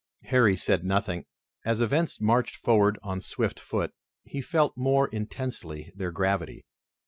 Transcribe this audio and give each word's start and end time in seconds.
Harry 0.23 0.55
said 0.57 0.83
nothing. 0.83 1.25
As 1.63 1.79
events 1.79 2.19
marched 2.19 2.55
forward 2.55 2.97
on 3.03 3.21
swift 3.21 3.59
foot, 3.59 3.93
he 4.23 4.41
felt 4.41 4.73
more 4.75 5.07
intensely 5.09 5.93
their 5.95 6.09
gravity. 6.11 6.65